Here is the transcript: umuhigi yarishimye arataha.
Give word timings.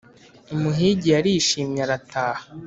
umuhigi 0.53 1.07
yarishimye 1.15 1.79
arataha. 1.85 2.43